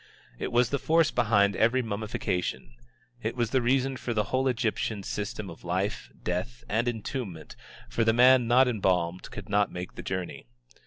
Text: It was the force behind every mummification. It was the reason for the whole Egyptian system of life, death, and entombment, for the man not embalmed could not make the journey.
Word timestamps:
It 0.39 0.51
was 0.51 0.71
the 0.71 0.79
force 0.79 1.11
behind 1.11 1.55
every 1.55 1.83
mummification. 1.83 2.73
It 3.21 3.35
was 3.35 3.51
the 3.51 3.61
reason 3.61 3.97
for 3.97 4.15
the 4.15 4.23
whole 4.33 4.47
Egyptian 4.47 5.03
system 5.03 5.47
of 5.47 5.63
life, 5.63 6.11
death, 6.23 6.63
and 6.67 6.87
entombment, 6.87 7.55
for 7.87 8.03
the 8.03 8.11
man 8.11 8.47
not 8.47 8.67
embalmed 8.67 9.29
could 9.29 9.47
not 9.47 9.71
make 9.71 9.93
the 9.93 10.01
journey. 10.01 10.47